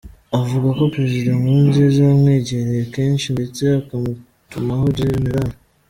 [0.41, 5.23] Avuga ko Perezida Nkurunziza yamwegereye kenshi ndetse akamutumaho Gen.